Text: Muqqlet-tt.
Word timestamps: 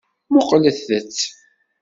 Muqqlet-tt. 0.33 1.21